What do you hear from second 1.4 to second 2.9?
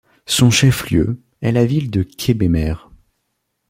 est la ville de Kébémer.